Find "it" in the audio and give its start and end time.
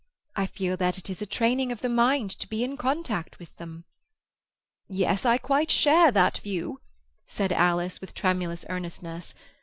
0.97-1.11